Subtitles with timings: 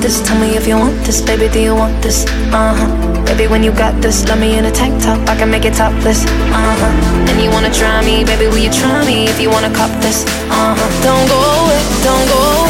[0.00, 2.24] This, tell me if you want this, baby, do you want this?
[2.52, 3.24] Uh huh.
[3.24, 5.74] Baby, when you got this, love me in a tank top, I can make it
[5.74, 6.24] topless.
[6.24, 7.28] Uh huh.
[7.28, 10.24] And you wanna try me, baby, will you try me if you wanna cop this?
[10.48, 10.88] Uh huh.
[11.04, 12.69] Don't go away, don't go away,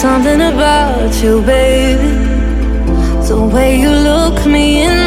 [0.00, 2.08] Something about you, baby.
[3.28, 4.99] The way you look me in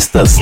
[0.00, 0.37] специалиста с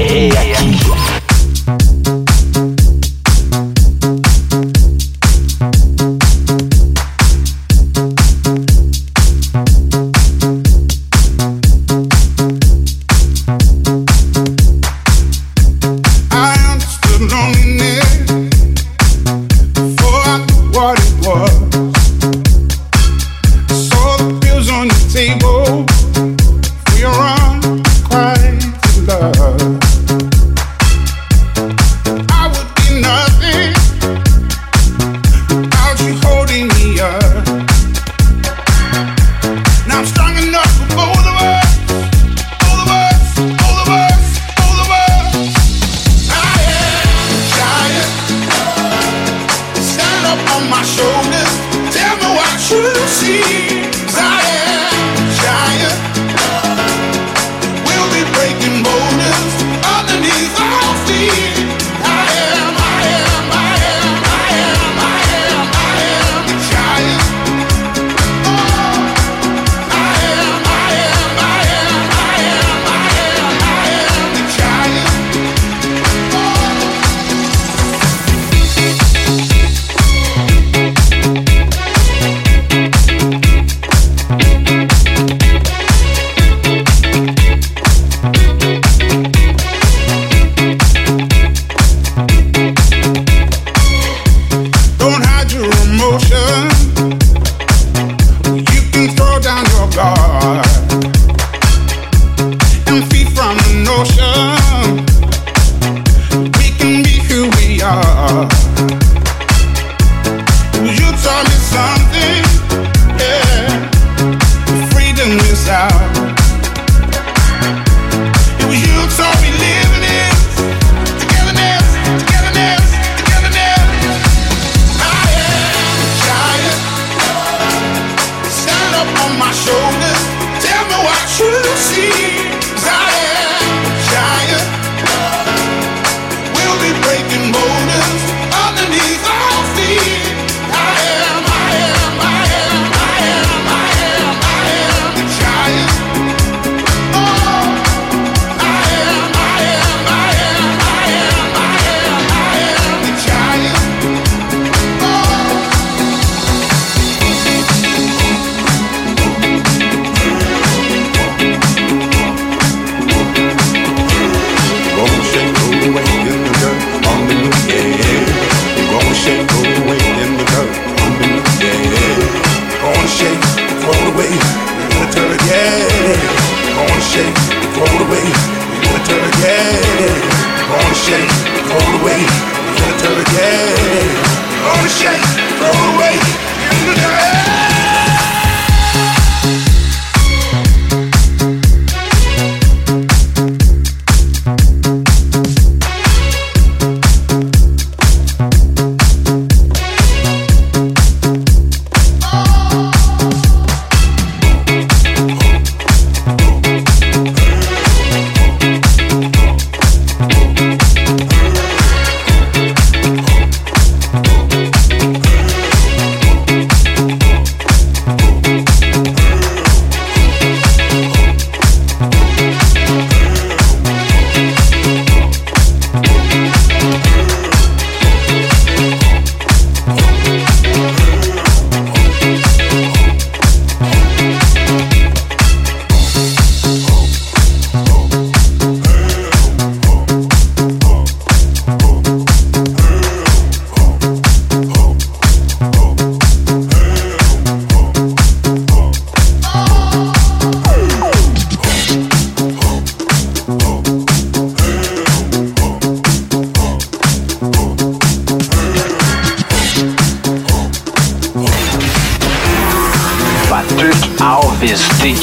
[264.76, 265.16] Stop me,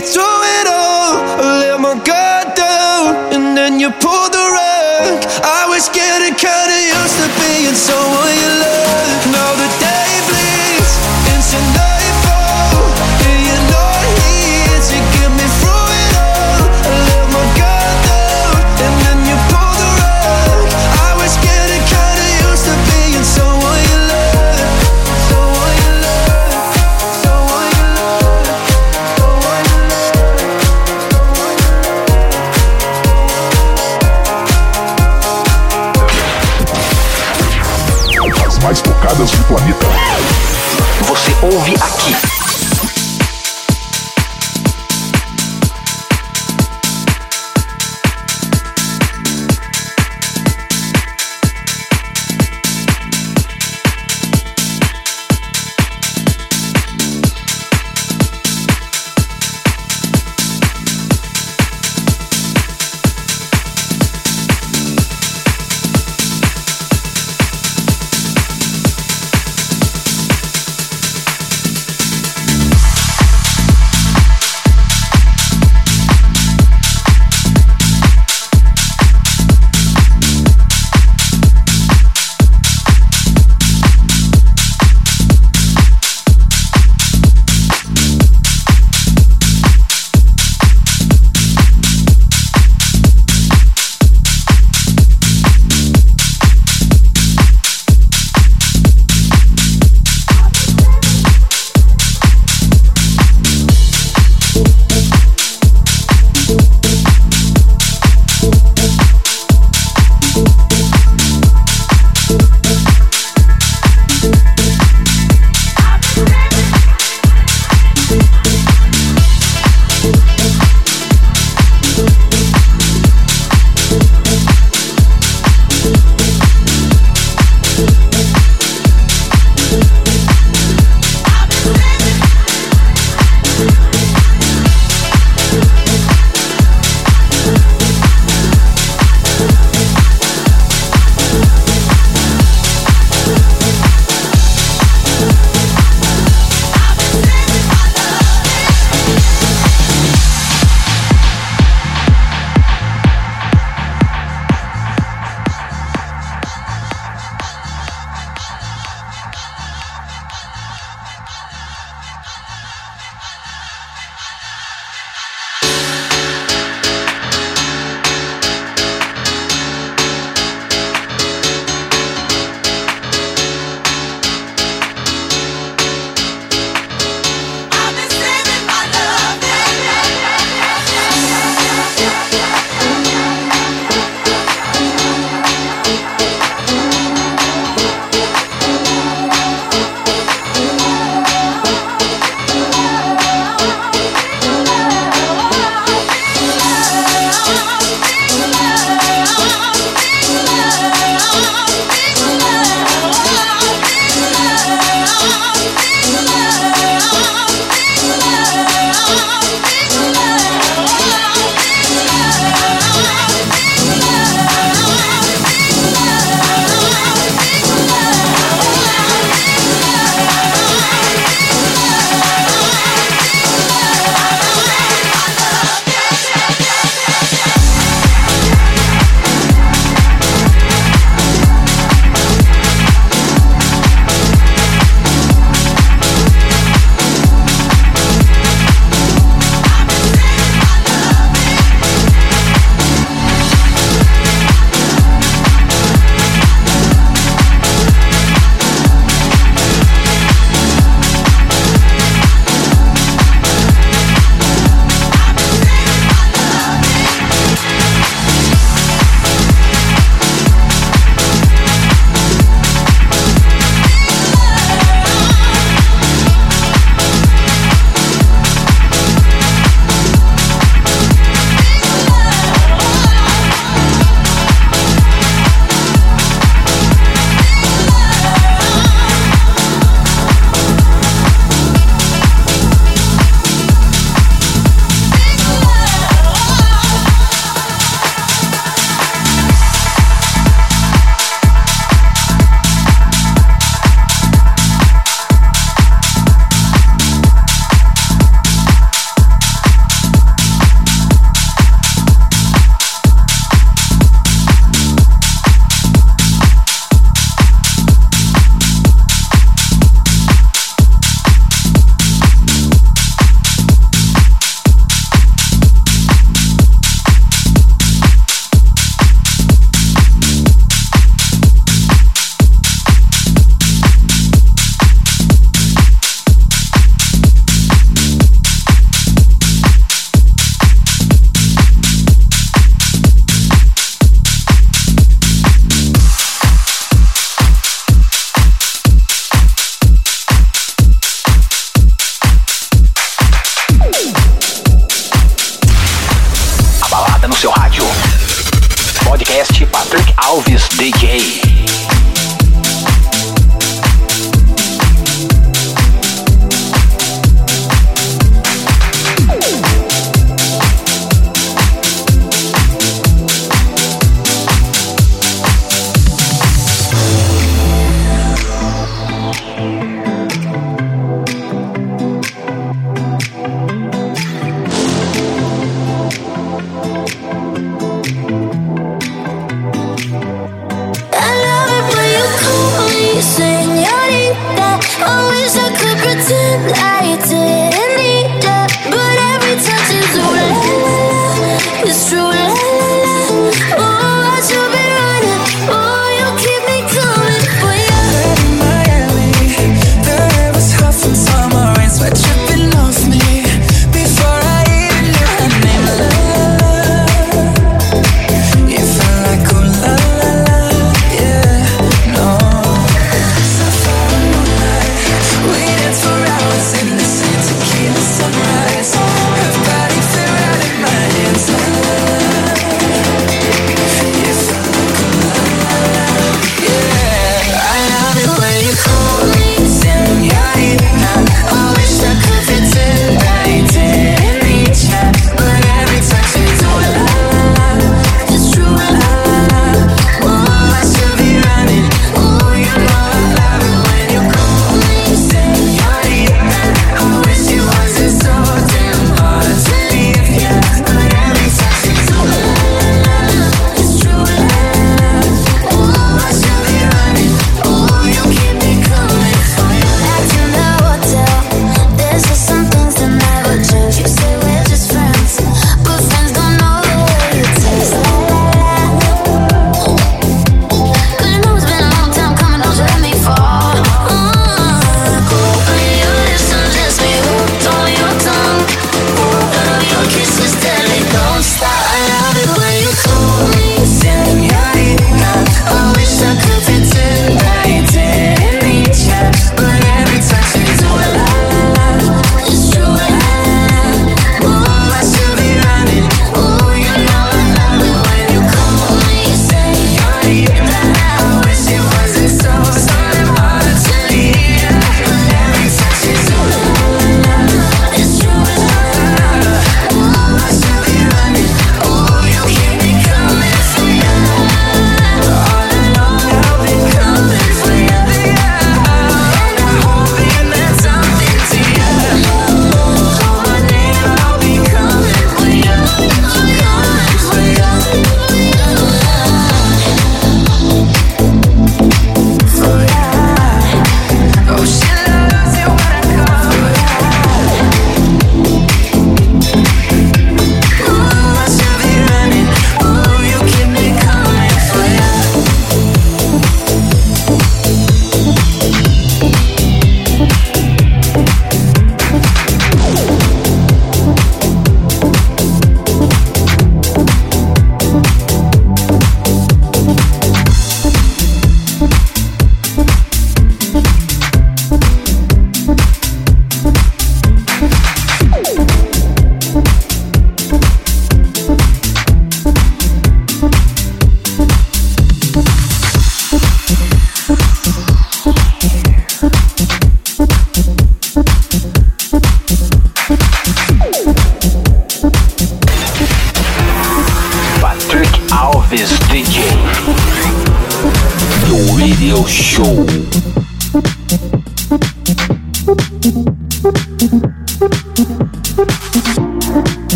[0.00, 1.20] through it all.
[1.44, 5.24] I let my guard down, and then you pulled the rug.
[5.44, 8.69] I was getting kinda used to being someone you love.
[39.50, 39.86] planeta.
[41.08, 42.29] Você ouve aqui.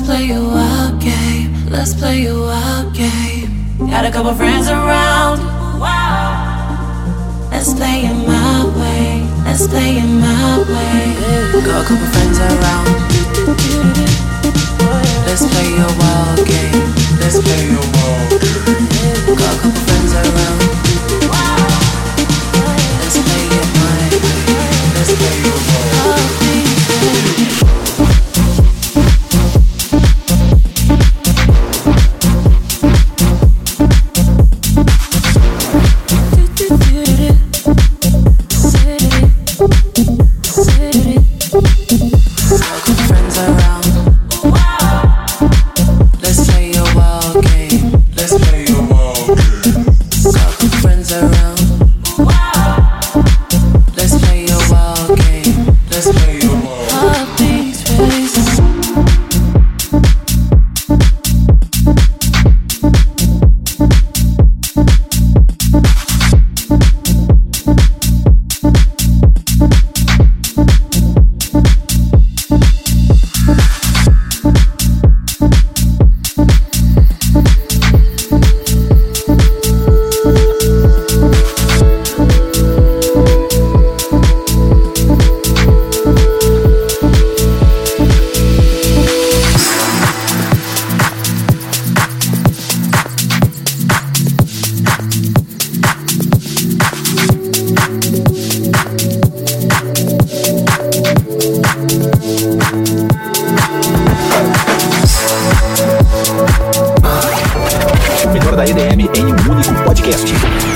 [0.00, 1.68] Let's play a wild game.
[1.68, 3.76] Let's play a wild game.
[3.80, 5.40] Got a couple friends around.
[7.50, 9.28] Let's play it my way.
[9.44, 11.12] Let's play it my way.
[11.52, 12.88] Got a couple friends around.
[15.28, 16.80] Let's play a wild game.
[17.20, 19.36] Let's play a wild game.
[19.36, 20.60] Got a couple friends around.
[23.04, 24.48] Let's play it my way.
[24.96, 26.39] Let's play a wild game.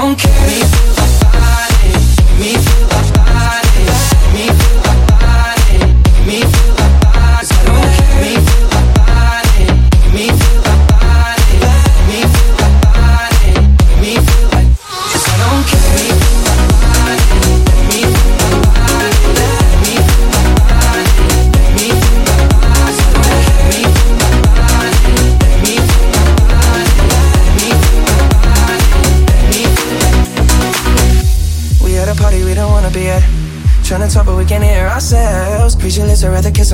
[0.00, 0.87] Don't care.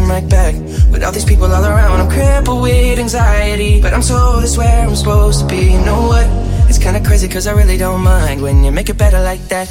[0.09, 0.55] Right back.
[0.93, 3.81] With all these people all around, I'm crippled with anxiety.
[3.81, 5.73] But I'm told it's where I'm supposed to be.
[5.73, 6.27] You know what?
[6.69, 9.67] It's kinda crazy cause I really don't mind when you make it better like that.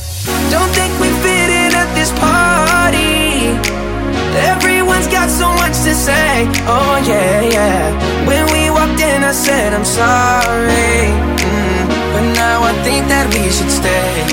[0.51, 3.55] Don't think we fit in at this party.
[4.51, 6.49] Everyone's got so much to say.
[6.67, 8.27] Oh, yeah, yeah.
[8.27, 11.07] When we walked in, I said, I'm sorry.
[11.45, 14.25] Mm, but now I think that we should stay.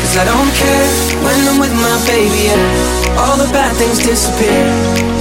[0.00, 0.88] Cause I don't care
[1.22, 3.20] when I'm with my baby, yeah.
[3.20, 5.09] All the bad things disappear.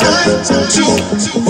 [0.00, 1.49] Time to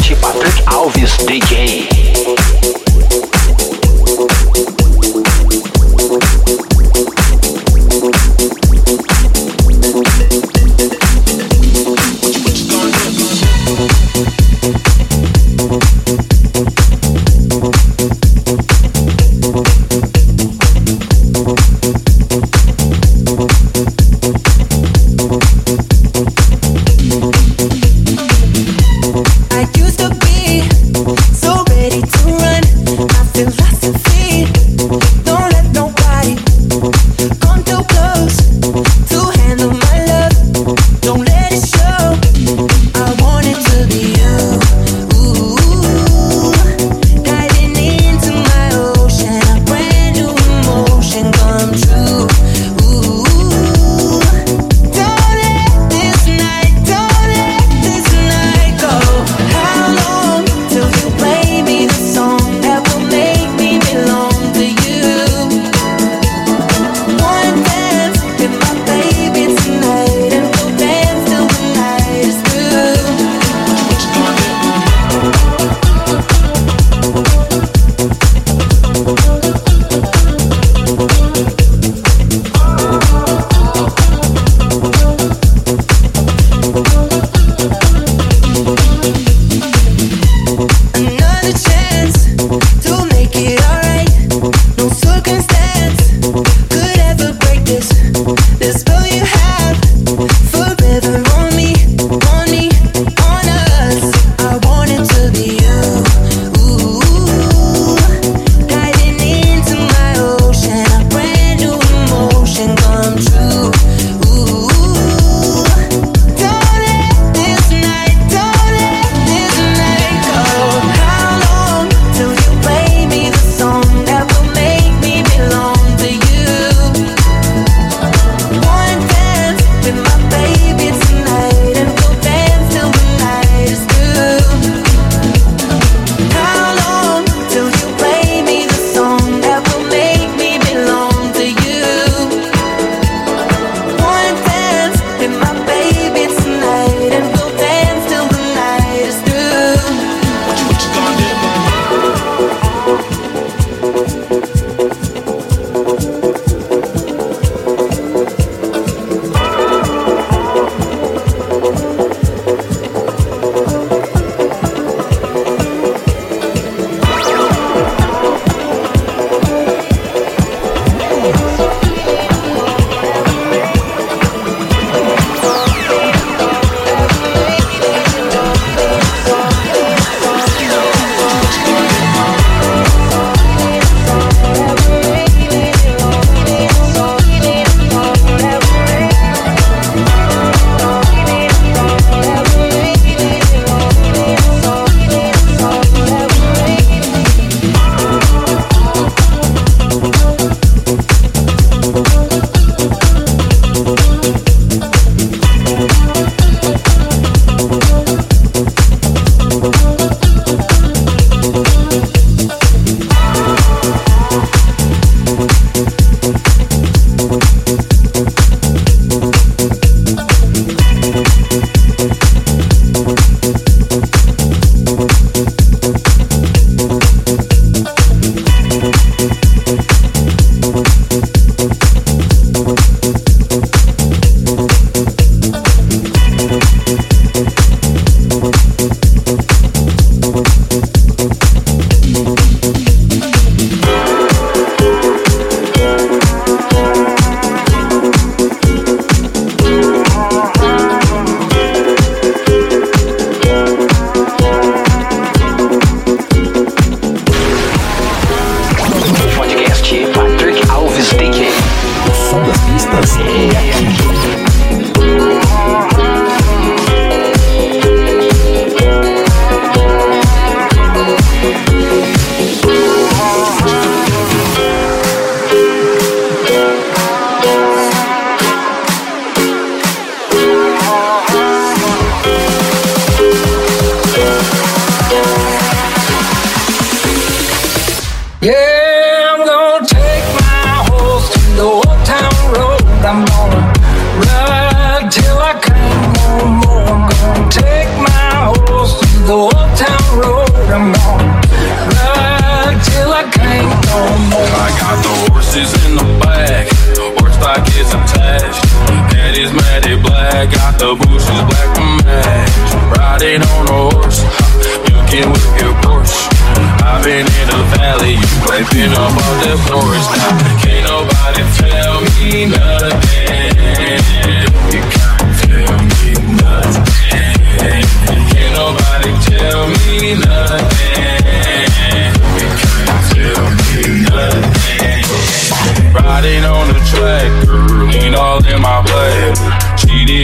[0.00, 1.99] Patrick Alves DJ.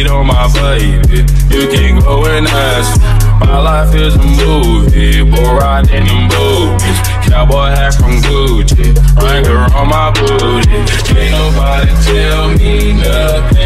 [0.06, 1.24] feet on my baby.
[1.50, 3.00] You can go and ask.
[3.40, 6.98] My life is a movie, bull riding in movies.
[7.28, 10.66] Cowboy hat from Gucci, Wrangler on my booty.
[11.04, 13.56] Can't nobody tell me nothing.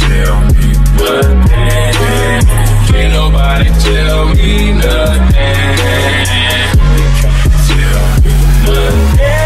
[0.00, 1.40] Tell me nothing.
[2.88, 5.76] Can't nobody tell me nothing.
[7.66, 8.34] Tell me
[8.66, 9.45] nothing.